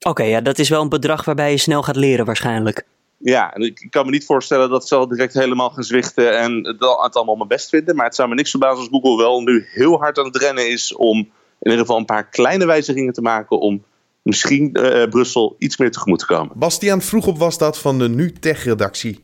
Oké, 0.00 0.22
ja, 0.22 0.40
dat 0.40 0.58
is 0.58 0.68
wel 0.68 0.82
een 0.82 0.88
bedrag 0.88 1.24
waarbij 1.24 1.50
je 1.50 1.56
snel 1.56 1.82
gaat 1.82 1.96
leren 1.96 2.24
waarschijnlijk. 2.24 2.86
Ja, 3.18 3.54
en 3.54 3.62
ik 3.62 3.86
kan 3.90 4.04
me 4.04 4.10
niet 4.10 4.24
voorstellen 4.24 4.70
dat 4.70 4.88
ze 4.88 4.94
al 4.94 5.08
direct 5.08 5.34
helemaal 5.34 5.70
gaan 5.70 5.84
zwichten 5.84 6.38
en 6.38 6.66
het 7.02 7.16
allemaal 7.16 7.36
mijn 7.36 7.48
best 7.48 7.68
vinden. 7.68 7.96
Maar 7.96 8.04
het 8.04 8.14
zou 8.14 8.28
me 8.28 8.34
niks 8.34 8.50
verbazen 8.50 8.78
als 8.78 8.88
Google 8.90 9.16
wel 9.16 9.40
nu 9.40 9.66
heel 9.68 9.98
hard 9.98 10.18
aan 10.18 10.24
het 10.24 10.36
rennen 10.36 10.70
is 10.70 10.94
om 10.94 11.18
in 11.18 11.70
ieder 11.70 11.78
geval 11.78 11.98
een 11.98 12.04
paar 12.04 12.28
kleine 12.28 12.66
wijzigingen 12.66 13.12
te 13.12 13.22
maken 13.22 13.60
om 13.60 13.84
misschien 14.22 14.70
uh, 14.72 15.04
Brussel 15.08 15.56
iets 15.58 15.76
meer 15.76 15.90
tegemoet 15.90 16.18
te 16.18 16.26
komen. 16.26 16.58
Bastiaan 16.58 17.02
vroeg 17.02 17.26
op 17.26 17.38
was 17.38 17.58
dat 17.58 17.78
van 17.78 17.98
de 17.98 18.08
Nu 18.08 18.32
Tech-redactie. 18.32 19.22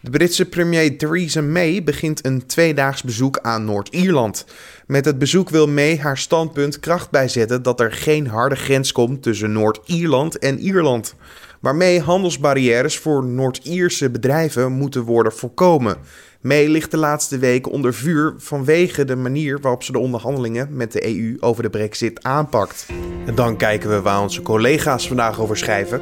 De 0.00 0.10
Britse 0.10 0.44
premier 0.44 0.98
Theresa 0.98 1.40
May 1.40 1.82
begint 1.82 2.24
een 2.24 2.46
tweedaags 2.46 3.02
bezoek 3.02 3.38
aan 3.38 3.64
Noord-Ierland. 3.64 4.46
Met 4.86 5.04
het 5.04 5.18
bezoek 5.18 5.50
wil 5.50 5.68
May 5.68 5.98
haar 5.98 6.18
standpunt 6.18 6.80
kracht 6.80 7.10
bijzetten 7.10 7.62
dat 7.62 7.80
er 7.80 7.92
geen 7.92 8.26
harde 8.26 8.54
grens 8.54 8.92
komt 8.92 9.22
tussen 9.22 9.52
Noord-Ierland 9.52 10.38
en 10.38 10.58
Ierland. 10.58 11.14
Waarmee 11.60 12.00
handelsbarrières 12.00 12.98
voor 12.98 13.24
Noord-Ierse 13.24 14.10
bedrijven 14.10 14.72
moeten 14.72 15.02
worden 15.02 15.32
voorkomen. 15.32 15.96
May 16.40 16.66
ligt 16.66 16.90
de 16.90 16.96
laatste 16.96 17.38
weken 17.38 17.72
onder 17.72 17.94
vuur 17.94 18.34
vanwege 18.36 19.04
de 19.04 19.16
manier 19.16 19.60
waarop 19.60 19.82
ze 19.82 19.92
de 19.92 19.98
onderhandelingen 19.98 20.68
met 20.70 20.92
de 20.92 21.06
EU 21.06 21.36
over 21.40 21.62
de 21.62 21.70
brexit 21.70 22.22
aanpakt. 22.22 22.86
En 23.26 23.34
dan 23.34 23.56
kijken 23.56 23.90
we 23.90 24.00
waar 24.00 24.22
onze 24.22 24.42
collega's 24.42 25.08
vandaag 25.08 25.40
over 25.40 25.56
schrijven. 25.56 26.00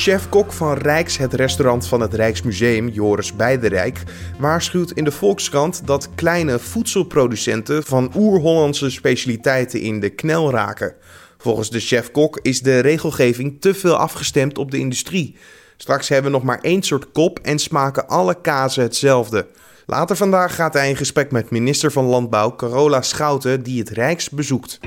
Chef-kok 0.00 0.52
van 0.52 0.74
Rijks, 0.74 1.16
het 1.16 1.34
restaurant 1.34 1.86
van 1.86 2.00
het 2.00 2.14
Rijksmuseum, 2.14 2.88
Joris 2.88 3.36
Bijderijk, 3.36 4.02
waarschuwt 4.38 4.90
in 4.90 5.04
de 5.04 5.10
Volkskrant 5.10 5.86
dat 5.86 6.08
kleine 6.14 6.58
voedselproducenten 6.58 7.82
van 7.82 8.12
oer-Hollandse 8.16 8.90
specialiteiten 8.90 9.80
in 9.80 10.00
de 10.00 10.08
knel 10.08 10.50
raken. 10.50 10.94
Volgens 11.38 11.70
de 11.70 11.80
chef-kok 11.80 12.38
is 12.42 12.62
de 12.62 12.78
regelgeving 12.78 13.60
te 13.60 13.74
veel 13.74 13.96
afgestemd 13.96 14.58
op 14.58 14.70
de 14.70 14.78
industrie. 14.78 15.36
Straks 15.76 16.08
hebben 16.08 16.30
we 16.30 16.36
nog 16.36 16.46
maar 16.46 16.60
één 16.60 16.82
soort 16.82 17.12
kop 17.12 17.38
en 17.42 17.58
smaken 17.58 18.08
alle 18.08 18.40
kazen 18.40 18.82
hetzelfde. 18.82 19.46
Later 19.86 20.16
vandaag 20.16 20.54
gaat 20.54 20.74
hij 20.74 20.88
in 20.88 20.96
gesprek 20.96 21.30
met 21.30 21.50
minister 21.50 21.92
van 21.92 22.04
Landbouw 22.04 22.56
Carola 22.56 23.02
Schouten, 23.02 23.62
die 23.62 23.78
het 23.78 23.88
Rijks 23.88 24.30
bezoekt. 24.30 24.80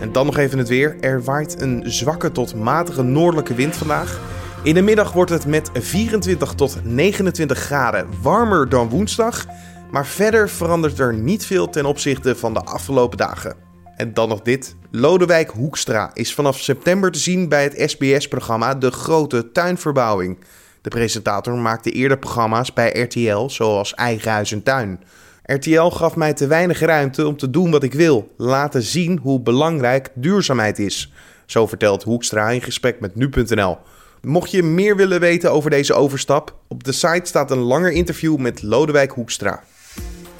En 0.00 0.12
dan 0.12 0.26
nog 0.26 0.36
even 0.36 0.58
het 0.58 0.68
weer. 0.68 0.96
Er 1.00 1.22
waait 1.24 1.60
een 1.60 1.82
zwakke 1.86 2.32
tot 2.32 2.54
matige 2.54 3.02
noordelijke 3.02 3.54
wind 3.54 3.76
vandaag. 3.76 4.20
In 4.62 4.74
de 4.74 4.82
middag 4.82 5.12
wordt 5.12 5.30
het 5.30 5.46
met 5.46 5.70
24 5.72 6.54
tot 6.54 6.78
29 6.84 7.58
graden 7.58 8.08
warmer 8.22 8.68
dan 8.68 8.88
woensdag. 8.88 9.46
Maar 9.90 10.06
verder 10.06 10.48
verandert 10.48 10.98
er 10.98 11.14
niet 11.14 11.46
veel 11.46 11.68
ten 11.68 11.84
opzichte 11.84 12.36
van 12.36 12.54
de 12.54 12.60
afgelopen 12.60 13.18
dagen. 13.18 13.56
En 13.96 14.14
dan 14.14 14.28
nog 14.28 14.42
dit. 14.42 14.76
Lodewijk 14.90 15.50
Hoekstra 15.50 16.10
is 16.14 16.34
vanaf 16.34 16.58
september 16.58 17.10
te 17.10 17.18
zien 17.18 17.48
bij 17.48 17.62
het 17.62 17.90
SBS-programma 17.90 18.74
De 18.74 18.90
Grote 18.90 19.52
Tuinverbouwing. 19.52 20.38
De 20.80 20.90
presentator 20.90 21.54
maakte 21.54 21.90
eerder 21.90 22.18
programma's 22.18 22.72
bij 22.72 23.00
RTL, 23.00 23.48
zoals 23.48 23.94
Eigen 23.94 24.30
Huis 24.30 24.52
en 24.52 24.62
Tuin. 24.62 25.00
RTL 25.42 25.88
gaf 25.88 26.16
mij 26.16 26.32
te 26.32 26.46
weinig 26.46 26.80
ruimte 26.80 27.26
om 27.26 27.36
te 27.36 27.50
doen 27.50 27.70
wat 27.70 27.82
ik 27.82 27.92
wil, 27.92 28.34
laten 28.36 28.82
zien 28.82 29.18
hoe 29.22 29.40
belangrijk 29.40 30.10
duurzaamheid 30.14 30.78
is. 30.78 31.12
Zo 31.46 31.66
vertelt 31.66 32.02
Hoekstra 32.02 32.50
in 32.50 32.62
gesprek 32.62 33.00
met 33.00 33.14
nu.nl. 33.14 33.78
Mocht 34.22 34.50
je 34.50 34.62
meer 34.62 34.96
willen 34.96 35.20
weten 35.20 35.52
over 35.52 35.70
deze 35.70 35.94
overstap, 35.94 36.54
op 36.68 36.84
de 36.84 36.92
site 36.92 37.20
staat 37.24 37.50
een 37.50 37.58
langer 37.58 37.92
interview 37.92 38.36
met 38.36 38.62
Lodewijk 38.62 39.12
Hoekstra. 39.12 39.62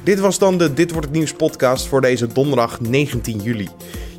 Dit 0.02 0.18
was 0.18 0.38
dan 0.38 0.58
de 0.58 0.74
Dit 0.74 0.90
wordt 0.90 1.06
het 1.06 1.16
nieuws 1.16 1.32
podcast 1.32 1.86
voor 1.86 2.00
deze 2.00 2.26
donderdag 2.26 2.80
19 2.80 3.38
juli. 3.38 3.68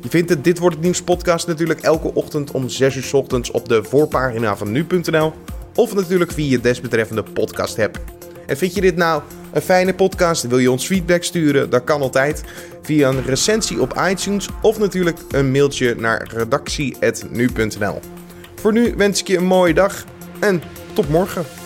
Je 0.02 0.08
vindt 0.08 0.28
de 0.28 0.40
Dit 0.40 0.58
wordt 0.58 0.74
het 0.74 0.84
nieuws 0.84 1.02
podcast 1.02 1.46
natuurlijk 1.46 1.80
elke 1.80 2.14
ochtend 2.14 2.50
om 2.50 2.68
6 2.68 2.96
uur 2.96 3.10
ochtends 3.12 3.50
op 3.50 3.68
de 3.68 3.84
voorpagina 3.84 4.56
van 4.56 4.72
nu.nl 4.72 5.32
of 5.74 5.94
natuurlijk 5.94 6.32
via 6.32 6.50
je 6.50 6.60
desbetreffende 6.60 7.22
podcast 7.22 7.76
hebt. 7.76 7.98
En 8.46 8.56
vind 8.56 8.74
je 8.74 8.80
dit 8.80 8.96
nou 8.96 9.22
een 9.52 9.62
fijne 9.62 9.94
podcast? 9.94 10.46
Wil 10.46 10.58
je 10.58 10.70
ons 10.70 10.86
feedback 10.86 11.22
sturen? 11.22 11.70
Dat 11.70 11.84
kan 11.84 12.00
altijd 12.00 12.44
via 12.82 13.08
een 13.08 13.24
recensie 13.24 13.80
op 13.80 14.02
iTunes 14.08 14.48
of 14.62 14.78
natuurlijk 14.78 15.18
een 15.30 15.50
mailtje 15.50 15.94
naar 15.94 16.28
redactie.nu.nl. 16.34 18.21
Voor 18.62 18.72
nu 18.72 18.94
wens 18.96 19.20
ik 19.20 19.26
je 19.26 19.36
een 19.36 19.44
mooie 19.44 19.74
dag 19.74 20.04
en 20.40 20.62
Tot 20.92 21.08
morgen. 21.08 21.61